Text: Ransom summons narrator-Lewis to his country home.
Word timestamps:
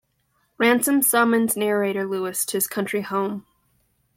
Ransom 0.57 1.03
summons 1.03 1.55
narrator-Lewis 1.55 2.43
to 2.45 2.57
his 2.57 2.65
country 2.65 3.01
home. 3.03 3.45